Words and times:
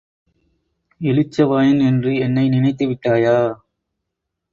இளிச்சவாயன் 1.01 1.81
என்று 1.81 2.13
என்னை 2.17 2.45
நினைத்துவிட்டாயா? 2.49 3.37